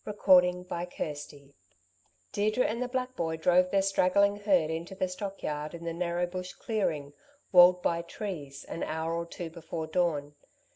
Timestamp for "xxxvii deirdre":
0.67-2.65